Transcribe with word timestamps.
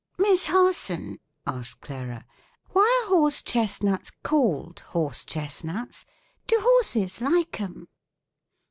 "Miss 0.17 0.47
Harson," 0.47 1.19
asked 1.45 1.81
Clara, 1.81 2.25
"why 2.71 3.03
are 3.05 3.09
horse 3.09 3.39
chestnuts 3.43 4.11
called 4.23 4.79
'horse 4.79 5.23
chestnuts'? 5.23 6.07
Do 6.47 6.57
horses 6.59 7.21
like 7.21 7.61
'em?" 7.61 7.87